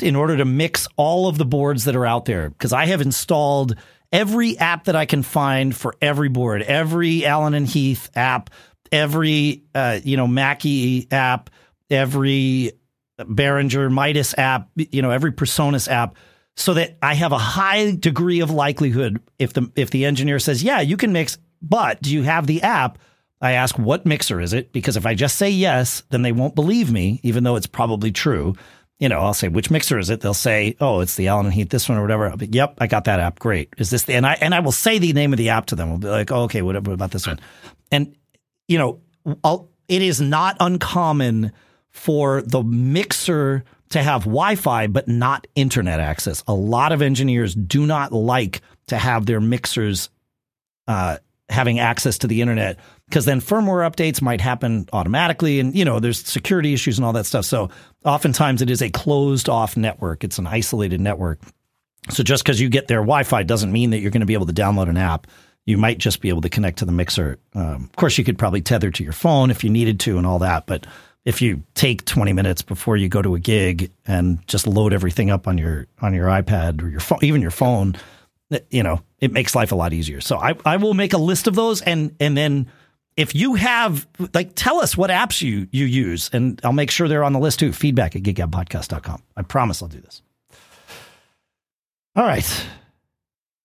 [0.00, 3.00] in order to mix all of the boards that are out there because I have
[3.00, 3.76] installed
[4.12, 8.50] every app that I can find for every board, every Allen and Heath app,
[8.92, 11.50] every uh, you know Mackie app,
[11.90, 12.72] every
[13.18, 16.16] Behringer Midas app, you know every Presonus app.
[16.56, 20.62] so that I have a high degree of likelihood if the if the engineer says,
[20.62, 22.98] "Yeah, you can mix, but do you have the app?"
[23.40, 26.54] I ask, "What mixer is it?" Because if I just say yes, then they won't
[26.54, 28.54] believe me, even though it's probably true.
[29.00, 31.54] You know, I'll say, "Which mixer is it?" They'll say, "Oh, it's the Allen and
[31.54, 33.38] Heath, this one or whatever." I'll be, "Yep, I got that app.
[33.38, 33.70] Great.
[33.76, 35.74] Is this the?" And I and I will say the name of the app to
[35.74, 35.90] them.
[35.90, 37.40] I'll be like, "Oh, okay, what, what about this one?"
[37.90, 38.14] And
[38.68, 39.00] you know,
[39.42, 41.52] I'll, it is not uncommon
[41.90, 46.42] for the mixer to have Wi-Fi but not internet access.
[46.48, 50.10] A lot of engineers do not like to have their mixers
[50.88, 51.18] uh,
[51.54, 56.00] having access to the internet because then firmware updates might happen automatically, and you know
[56.00, 57.44] there's security issues and all that stuff.
[57.44, 57.70] So
[58.04, 60.24] oftentimes it is a closed off network.
[60.24, 61.40] It's an isolated network.
[62.10, 64.46] So just because you get their Wi-Fi doesn't mean that you're going to be able
[64.46, 65.26] to download an app.
[65.64, 67.38] You might just be able to connect to the mixer.
[67.54, 70.26] Um, of course, you could probably tether to your phone if you needed to and
[70.26, 70.86] all that, but
[71.24, 75.30] if you take 20 minutes before you go to a gig and just load everything
[75.30, 77.96] up on your on your iPad or your phone, even your phone,
[78.70, 80.20] you know, it makes life a lot easier.
[80.20, 82.70] So I, I will make a list of those and and then
[83.16, 87.08] if you have like tell us what apps you you use and I'll make sure
[87.08, 87.72] they're on the list too.
[87.72, 89.22] Feedback at giggabpodcast.com.
[89.36, 90.22] I promise I'll do this.
[92.16, 92.66] All right.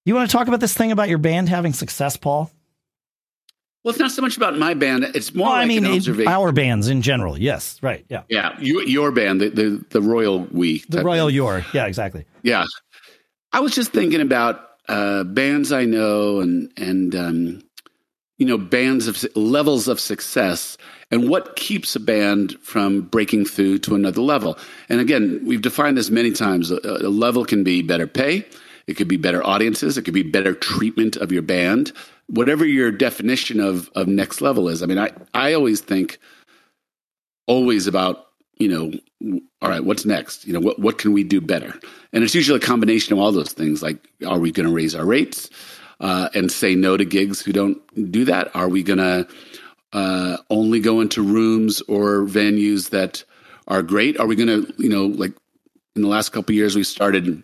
[0.06, 2.50] You want to talk about this thing about your band having success, Paul?
[3.84, 5.04] Well, it's not so much about my band.
[5.15, 7.38] It's more Well, like I mean, our bands in general.
[7.38, 8.06] Yes, right.
[8.10, 8.24] Yeah.
[8.28, 10.84] yeah, you, your band, the, the, the Royal We.
[10.89, 11.30] The Royal.
[11.30, 11.65] Your.
[11.74, 12.26] Yeah, exactly.
[12.43, 12.65] Yeah.
[13.54, 17.63] I was just thinking about uh, bands I know and, and um,
[18.38, 20.78] you know, bands of levels of success
[21.12, 24.58] and what keeps a band from breaking through to another level.
[24.88, 26.71] And again, we've defined this many times.
[26.71, 28.45] A, a level can be better pay,
[28.88, 31.91] it could be better audiences, it could be better treatment of your band,
[32.28, 34.82] whatever your definition of, of next level is.
[34.82, 36.17] I mean, I, I always think
[37.45, 38.28] always about,
[38.60, 40.45] you know, all right, what's next?
[40.45, 41.74] You know, what, what can we do better?
[42.13, 43.82] And it's usually a combination of all those things.
[43.82, 45.50] Like, are we going to raise our rates
[46.02, 48.54] uh, and say no to gigs who don't do that?
[48.56, 49.28] Are we going to
[49.93, 53.24] uh, only go into rooms or venues that
[53.67, 54.19] are great?
[54.19, 55.34] Are we going to, you know, like
[55.95, 57.41] in the last couple years, we started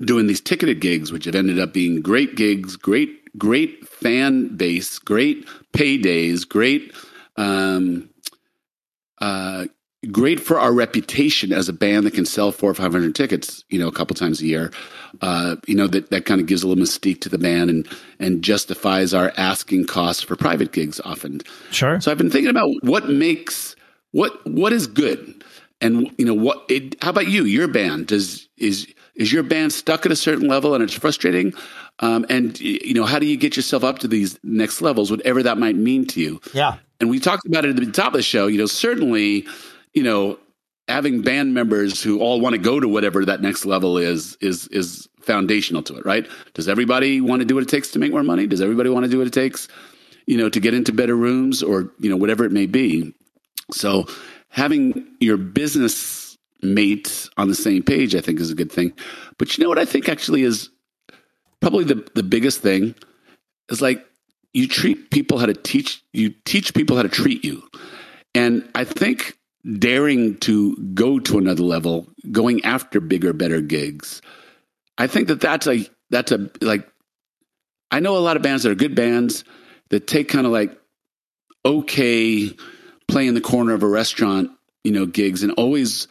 [0.00, 4.98] doing these ticketed gigs, which have ended up being great gigs, great, great fan base,
[4.98, 6.92] great paydays, great,
[7.36, 8.10] um,
[9.20, 9.66] uh,
[10.10, 13.64] great for our reputation as a band that can sell four or five hundred tickets,
[13.68, 14.70] you know, a couple times a year.
[15.20, 17.88] Uh, you know that that kind of gives a little mystique to the band and
[18.18, 21.40] and justifies our asking costs for private gigs often.
[21.70, 22.00] Sure.
[22.00, 23.76] So I've been thinking about what makes
[24.12, 25.44] what what is good,
[25.80, 26.64] and you know what.
[26.68, 27.44] It, how about you?
[27.44, 31.54] Your band does is is your band stuck at a certain level and it's frustrating?
[32.00, 35.42] Um, and you know how do you get yourself up to these next levels, whatever
[35.42, 36.40] that might mean to you?
[36.52, 36.78] yeah.
[37.00, 38.46] And we talked about it at the top of the show.
[38.46, 39.46] You know, certainly,
[39.94, 40.38] you know,
[40.88, 44.68] having band members who all want to go to whatever that next level is is
[44.68, 46.26] is foundational to it, right?
[46.52, 48.46] Does everybody want to do what it takes to make more money?
[48.46, 49.68] Does everybody want to do what it takes,
[50.26, 53.14] you know, to get into better rooms or you know whatever it may be?
[53.70, 54.06] So
[54.48, 58.92] having your business mates on the same page, I think, is a good thing.
[59.38, 60.70] But you know what I think actually is
[61.60, 62.94] probably the the biggest thing
[63.70, 64.04] is like
[64.52, 67.62] you treat people how to teach you teach people how to treat you
[68.34, 69.38] and i think
[69.78, 74.20] daring to go to another level going after bigger better gigs.
[74.98, 76.88] I think that that's a that's a like
[77.90, 79.44] i know a lot of bands that are good bands
[79.90, 80.78] that take kind of like
[81.64, 82.54] okay
[83.08, 84.50] play in the corner of a restaurant
[84.84, 86.06] you know gigs and always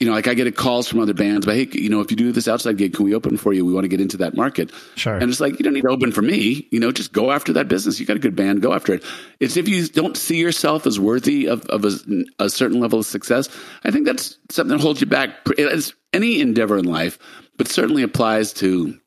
[0.00, 2.16] you know like i get calls from other bands but hey you know if you
[2.16, 4.36] do this outside gig can we open for you we want to get into that
[4.36, 5.14] market Sure.
[5.14, 6.66] and it's like, you don't need to open for me.
[6.70, 8.00] You know, just go after that business.
[8.00, 9.04] You got a good band, go after it.
[9.40, 11.92] It's if you don't see yourself as worthy of, of a,
[12.38, 13.48] a certain level of success,
[13.84, 15.30] I think that's something that holds you back.
[15.56, 17.18] It's any endeavor in life,
[17.56, 18.98] but certainly applies to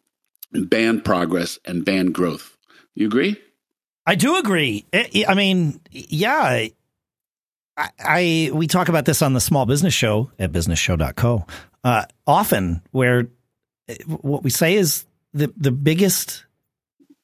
[0.54, 2.58] band progress and band growth.
[2.96, 3.38] You agree?
[4.06, 4.86] I do agree.
[4.94, 6.68] I I mean, yeah.
[7.82, 11.46] I, I we talk about this on the small business show at businessshow.co
[11.84, 13.28] uh, often, where
[13.90, 16.46] uh, what we say is the the biggest,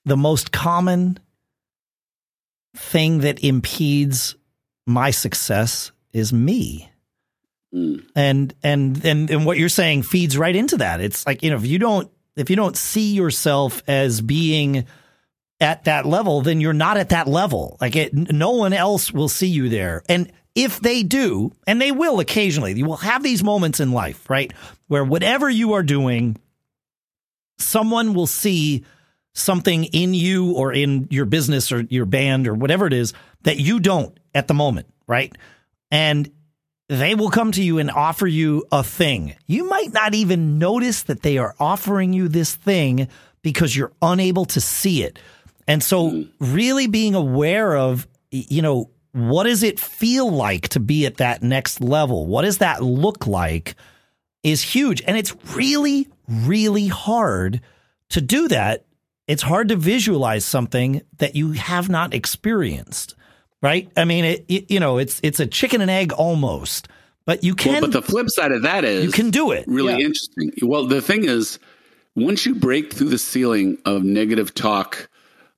[0.06, 1.20] the most common
[2.76, 4.36] thing that impedes
[4.86, 6.90] my success is me.
[7.74, 8.06] Mm.
[8.16, 11.02] And and and and what you're saying feeds right into that.
[11.02, 14.86] It's like you know if you don't if you don't see yourself as being
[15.60, 17.78] at that level, then you're not at that level.
[17.82, 20.04] Like it, no one else will see you there.
[20.08, 24.28] And if they do, and they will occasionally, you will have these moments in life,
[24.28, 24.52] right?
[24.88, 26.36] Where whatever you are doing,
[27.60, 28.84] someone will see
[29.36, 33.60] something in you or in your business or your band or whatever it is that
[33.60, 35.32] you don't at the moment, right?
[35.92, 36.28] And
[36.90, 39.36] they will come to you and offer you a thing.
[39.46, 43.10] You might not even notice that they are offering you this thing
[43.44, 45.20] because you're unable to see it.
[45.68, 46.24] And so, hmm.
[46.40, 51.42] really being aware of, you know, what does it feel like to be at that
[51.44, 52.28] next level?
[52.28, 53.76] What does that look like
[54.44, 55.02] is huge.
[55.06, 57.62] And it's really, really hard
[58.10, 58.86] to do that.
[59.28, 63.16] It's hard to visualize something that you have not experienced
[63.62, 63.90] right?
[63.98, 66.88] I mean, it, it, you know, it's it's a chicken and egg almost,
[67.26, 67.74] but you can.
[67.74, 69.66] Well, but the flip side of that is you can do it.
[69.68, 70.06] Really Yeah.
[70.06, 70.52] interesting.
[70.62, 71.60] Well, the thing is,
[72.16, 75.10] once you break through the ceiling of negative talk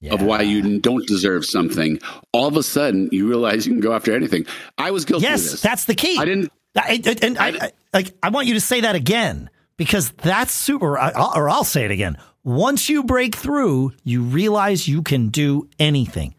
[0.10, 2.00] of why you don't deserve something,
[2.32, 4.46] all of a sudden you realize you can go after anything.
[4.78, 6.18] I was guilty of Yes, that's the key.
[6.18, 6.52] I didn't.
[6.78, 10.54] I, I- and I, I, like, I want you to say that again because that's
[10.54, 10.98] super.
[10.98, 12.18] Or I'll say it again.
[12.44, 16.34] Once you break through, you realize you can do anything.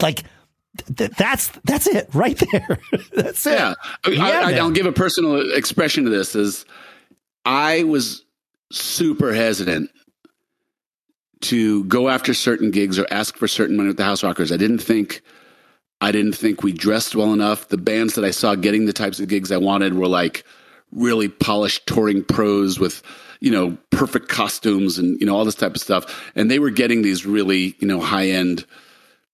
[0.00, 0.24] Like
[0.94, 2.78] th- that's that's it right there.
[3.14, 3.52] that's it.
[3.52, 3.74] Yeah,
[4.04, 4.52] I, Yeah, I.
[4.54, 6.34] I'll give a personal expression to this.
[6.34, 6.66] Is
[7.46, 8.24] I was
[8.70, 9.90] super hesitant
[11.42, 14.52] to go after certain gigs or ask for certain money with the House Rockers.
[14.52, 15.22] I didn't think
[16.00, 17.68] I didn't think we dressed well enough.
[17.68, 20.44] The bands that I saw getting the types of gigs I wanted were like
[20.90, 23.02] really polished touring pros with
[23.40, 26.70] you know perfect costumes and you know all this type of stuff and they were
[26.70, 28.66] getting these really you know high end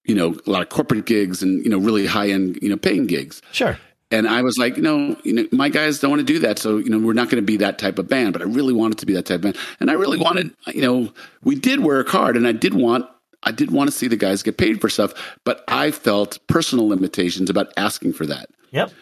[0.04, 2.76] you know a lot of corporate gigs and you know really high end you know
[2.76, 3.76] paying gigs Sure.
[4.10, 6.58] And I was like, no, you know, my guys don't want to do that.
[6.58, 8.72] So, you know, we're not going to be that type of band, but I really
[8.72, 9.58] wanted to be that type of band.
[9.80, 13.06] And I really wanted, you know, we did work hard and I did want,
[13.42, 15.12] I did want to see the guys get paid for stuff,
[15.44, 18.48] but I felt personal limitations about asking for that.
[18.70, 18.92] Yep.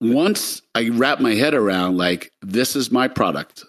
[0.00, 3.64] Once I wrap my head around like, this is my product.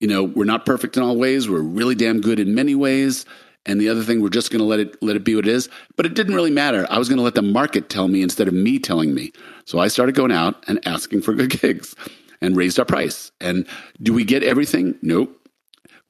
[0.00, 1.48] You know, we're not perfect in all ways.
[1.48, 3.24] We're really damn good in many ways.
[3.64, 5.50] And the other thing, we're just going to let it let it be what it
[5.50, 5.68] is.
[5.96, 6.86] But it didn't really matter.
[6.90, 9.32] I was going to let the market tell me instead of me telling me.
[9.64, 11.94] So I started going out and asking for good gigs,
[12.42, 13.30] and raised our price.
[13.40, 13.66] And
[14.02, 14.98] do we get everything?
[15.00, 15.38] Nope.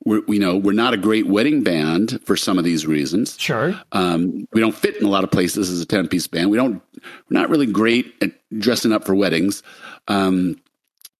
[0.04, 3.36] We're, we know we're not a great wedding band for some of these reasons.
[3.38, 3.78] Sure.
[3.92, 6.50] Um, we don't fit in a lot of places as a ten piece band.
[6.50, 6.82] We don't.
[7.30, 9.62] We're not really great at dressing up for weddings.
[10.08, 10.56] Um,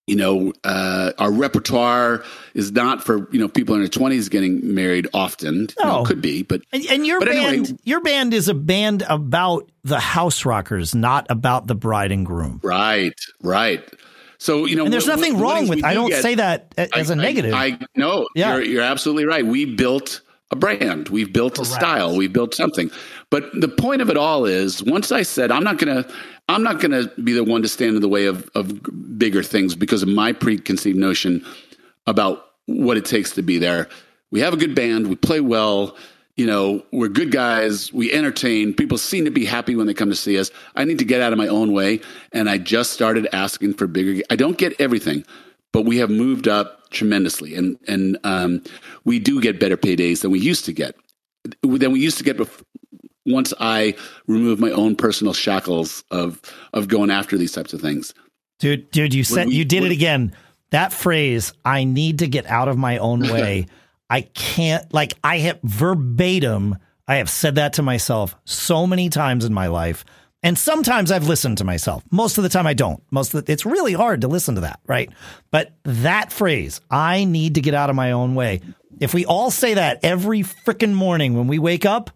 [0.07, 4.75] you know, uh, our repertoire is not for you know people in their twenties getting
[4.75, 5.69] married often.
[5.79, 8.55] You know, could be, but And, and your But band, anyway- your band is a
[8.55, 12.61] band about the house rockers, not about the bride and groom.
[12.62, 13.83] right, right.
[14.38, 15.77] So you know, And there's what- nothing what wrong with.
[15.77, 17.55] we I do don't get- say that as a I- negative.
[17.55, 18.55] I, I no, Yeah.
[18.57, 19.47] you're, you're absolutely right.
[19.47, 21.09] We built a brand.
[21.11, 22.17] We've built a style.
[22.17, 22.91] We've built something.
[23.33, 26.07] But the point of it all is, once I said, I'm not gonna,
[26.51, 29.75] I'm not gonna be the one to stand in the way of of bigger things
[29.75, 31.42] because of my preconceived notion
[32.07, 33.88] about what it takes to be there.
[34.33, 35.09] We have a good band.
[35.09, 35.97] We play well.
[36.37, 37.90] You know, we're good guys.
[37.90, 38.75] We entertain.
[38.75, 40.51] People seem to be happy when they come to see us.
[40.77, 42.01] I need to get out of my own way.
[42.33, 44.23] And I just started asking for bigger.
[44.29, 45.25] I don't get everything,
[45.73, 47.55] but we have moved up tremendously.
[47.55, 48.62] And, and, um,
[49.07, 50.97] we do get better paydays than we used to get,
[51.62, 52.62] than we used to get bef-
[53.26, 53.94] once I
[54.26, 56.40] remove my own personal shackles of,
[56.72, 58.14] of going after these types of things.
[58.58, 60.35] Dude, dude, you said we- you did it again.
[60.70, 63.66] That phrase, I need to get out of my own way.
[64.08, 66.76] I can't like I have verbatim,
[67.08, 70.04] I have said that to myself so many times in my life.
[70.44, 72.02] And sometimes I've listened to myself.
[72.11, 73.00] Most of the time I don't.
[73.12, 75.08] Most of the, it's really hard to listen to that, right?
[75.52, 78.61] But that phrase, I need to get out of my own way.
[78.98, 82.11] If we all say that every freaking morning when we wake up,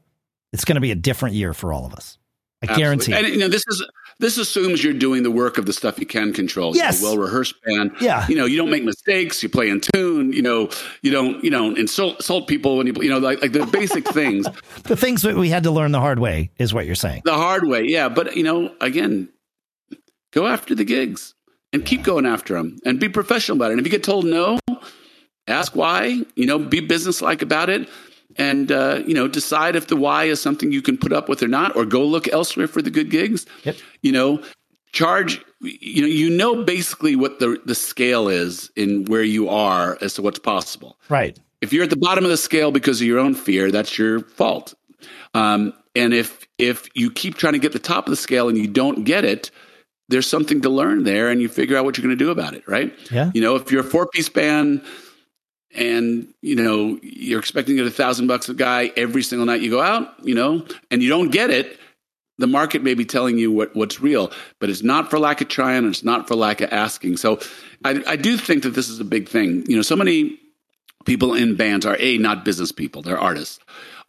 [0.57, 2.17] it's going to be a different year for all of us.
[2.63, 3.13] I guarantee.
[3.13, 3.85] And you know, this is
[4.19, 6.75] this assumes you're doing the work of the stuff you can control.
[6.75, 7.03] Yes.
[7.03, 7.93] well rehearsed band.
[8.01, 8.27] Yeah.
[8.27, 9.43] you know, you don't make mistakes.
[9.43, 10.33] You play in tune.
[10.33, 10.71] You know,
[11.03, 14.09] you don't you don't insult, insult people when you you know like like the basic
[14.15, 14.47] things
[14.85, 17.21] the things that we had to learn the hard way is what you're saying.
[17.27, 17.85] the hard way.
[17.87, 19.29] Yeah, but you know, again,
[20.33, 21.35] go after the gigs
[21.75, 23.73] and keep going after them and be professional about it.
[23.73, 24.59] And if you get told no,
[25.47, 26.23] ask why.
[26.35, 27.87] You know, be businesslike about it.
[28.39, 31.43] And uh, you know, decide if the why is something you can put up with
[31.43, 33.47] or not, or go look elsewhere for the good gigs.
[33.65, 33.77] Yep.
[34.03, 34.43] You know,
[34.93, 35.43] charge.
[35.63, 40.15] You know, you know basically what the the scale is in where you are as
[40.15, 40.99] to what's possible.
[41.09, 41.39] Right.
[41.63, 44.21] If you're at the bottom of the scale because of your own fear, that's your
[44.21, 44.75] fault.
[45.33, 48.59] Um, and if if you keep trying to get the top of the scale and
[48.59, 49.51] you don't get it,
[50.09, 52.55] there's something to learn there, and you figure out what you're going to do about
[52.55, 52.69] it.
[52.69, 52.93] Right?
[53.11, 53.31] Yeah.
[53.35, 54.83] You know, if you're a four piece band
[55.77, 59.61] and you know you're expecting to get a thousand bucks a guy every single night
[59.61, 61.79] you go out, you know, and you don't get it,
[62.39, 65.49] the market may be telling you what, what's real, but it's not for lack of
[65.49, 67.17] trying, and it's not for lack of asking.
[67.17, 67.41] So,
[67.85, 69.65] I, I do think that this is a big thing.
[69.67, 70.39] You know, so many
[71.05, 73.59] people in bands are a not business people; they're artists,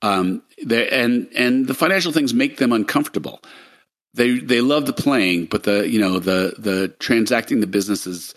[0.01, 3.41] um, they and and the financial things make them uncomfortable.
[4.13, 8.35] they they love the playing, but the you know the the transacting the business is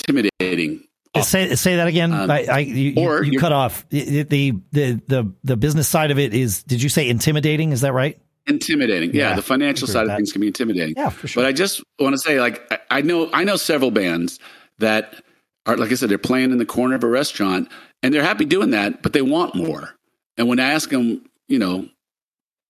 [0.00, 0.85] intimidating.
[1.22, 2.12] Say say that again.
[2.12, 6.10] Um, I, I you, or you, you cut off the, the the the business side
[6.10, 6.62] of it is.
[6.62, 7.72] Did you say intimidating?
[7.72, 8.20] Is that right?
[8.46, 9.12] Intimidating.
[9.12, 10.94] Yeah, Yeah, the financial side of things can be intimidating.
[10.96, 11.42] Yeah, for sure.
[11.42, 14.38] But I just want to say, like, I, I know, I know several bands
[14.78, 15.20] that
[15.66, 17.68] are, like I said, they're playing in the corner of a restaurant,
[18.04, 19.96] and they're happy doing that, but they want more.
[20.36, 21.88] And when I ask them, you know,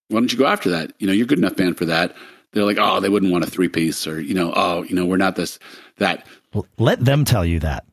[0.09, 0.95] why don't you go after that?
[0.99, 2.17] You know, you're a good enough band for that.
[2.53, 5.05] They're like, oh, they wouldn't want a three piece, or you know, oh, you know,
[5.05, 5.59] we're not this,
[5.99, 6.27] that.
[6.55, 7.85] Well, let them tell you that.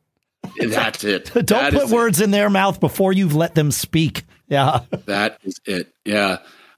[0.70, 1.26] That's it.
[1.34, 1.96] Don't That put is it.
[1.96, 4.24] words in their mouth before you've let them speak.
[4.48, 4.82] Yeah.
[5.06, 5.94] That is it.
[6.06, 6.38] Yeah.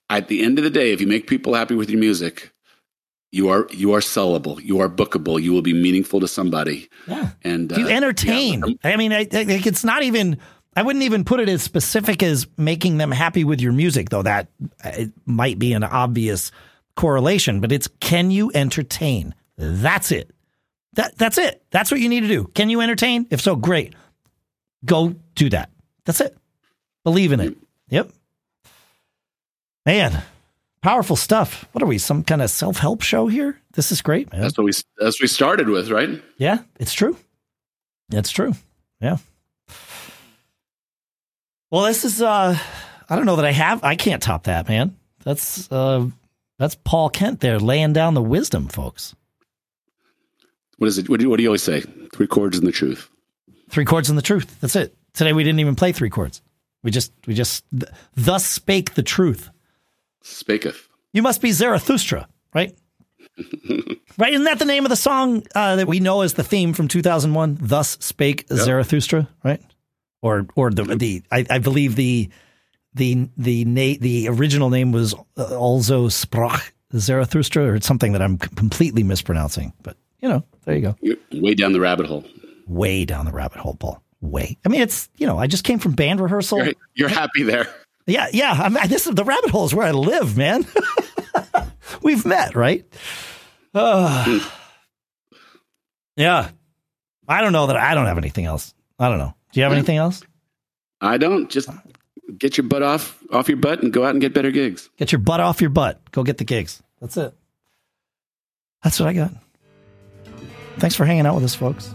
[0.09, 2.51] At the end of the day, if you make people happy with your music,
[3.31, 4.63] you are you are sellable.
[4.63, 5.41] You are bookable.
[5.41, 6.89] You will be meaningful to somebody.
[7.07, 7.31] Yeah.
[7.43, 8.63] And you uh, entertain.
[8.67, 10.37] yeah, I mean, I, I, it's not even.
[10.77, 14.23] I wouldn't even put it as specific as making them happy with your music, though
[14.23, 14.47] that
[14.83, 16.51] uh, it might be an obvious
[16.95, 17.61] correlation.
[17.61, 19.33] But it's can you entertain?
[19.57, 20.31] That's it.
[20.95, 21.63] That that's it.
[21.71, 22.45] That's what you need to do.
[22.53, 23.27] Can you entertain?
[23.29, 23.93] If so, great.
[24.83, 25.69] Go do that.
[26.05, 26.37] That's it.
[27.03, 27.57] Believe in it.
[27.89, 28.11] Yep.
[29.85, 30.23] Man,
[30.81, 31.67] powerful stuff.
[31.71, 31.97] What are we?
[31.97, 33.59] Some kind of self help show here?
[33.73, 34.41] This is great, man.
[34.41, 36.21] that's what we that's what we started with, right?
[36.37, 37.17] Yeah, it's true.
[38.11, 38.53] It's true.
[39.01, 39.17] Yeah.
[41.71, 42.57] Well, this is uh
[43.09, 44.95] I don't know that I have I can't top that, man.
[45.23, 46.07] That's uh
[46.57, 49.13] that's Paul Kent there laying down the wisdom, folks.
[50.77, 51.09] What is it?
[51.09, 51.81] What do you, what do you always say?
[52.13, 53.09] Three chords and the truth.
[53.69, 54.59] Three chords and the truth.
[54.61, 54.95] That's it.
[55.13, 56.41] Today we didn't even play three chords.
[56.83, 59.49] We just we just th- thus spake the truth.
[60.23, 60.87] Spaketh.
[61.13, 62.75] You must be Zarathustra, right?
[64.17, 64.33] right?
[64.33, 66.87] Isn't that the name of the song uh, that we know as the theme from
[66.87, 67.57] 2001?
[67.61, 69.61] Thus spake Zarathustra, right?
[70.21, 72.29] Or or the the I, I believe the
[72.93, 78.21] the the na- the original name was uh, also sprach Zarathustra or it's something that
[78.21, 79.73] I'm completely mispronouncing.
[79.83, 80.95] But you know, there you go.
[81.01, 82.25] You're way down the rabbit hole.
[82.67, 84.01] Way down the rabbit hole, Paul.
[84.21, 84.57] Way.
[84.65, 86.63] I mean, it's you know, I just came from band rehearsal.
[86.63, 87.67] You're, you're happy there.
[88.07, 88.51] Yeah, yeah.
[88.51, 90.65] I mean, this is the rabbit hole is where I live, man.
[92.01, 92.85] We've met, right?
[93.73, 94.39] Uh,
[96.15, 96.49] yeah.
[97.27, 98.73] I don't know that I don't have anything else.
[98.99, 99.33] I don't know.
[99.51, 100.21] Do you have anything else?
[101.01, 101.69] I don't just
[102.37, 104.89] get your butt off off your butt and go out and get better gigs.
[104.97, 105.99] Get your butt off your butt.
[106.11, 106.81] Go get the gigs.
[107.01, 107.33] That's it.
[108.83, 109.31] That's what I got.
[110.77, 111.93] Thanks for hanging out with us, folks.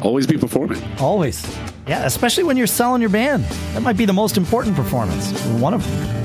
[0.00, 0.82] Always be performing.
[0.98, 1.44] Always.
[1.86, 3.44] Yeah, especially when you're selling your band.
[3.74, 5.32] That might be the most important performance.
[5.60, 6.18] One of them.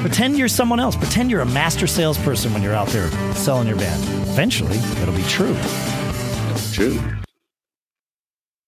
[0.00, 0.96] Pretend you're someone else.
[0.96, 4.02] Pretend you're a master salesperson when you're out there selling your band.
[4.28, 5.56] Eventually, it'll be true.
[6.72, 7.00] True.